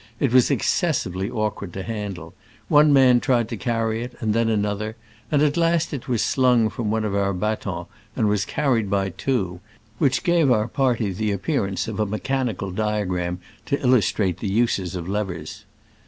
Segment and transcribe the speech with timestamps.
[0.19, 2.33] It was excessively awkward to handle:
[2.69, 4.95] one man tried to carry it, and then another,
[5.31, 7.85] and at last it was slung from one of our batons,
[8.15, 9.59] and was carried by two,
[9.99, 13.37] which gave our party the appearance of a mechanical di agram
[13.67, 15.65] to illus trate the uses of levers.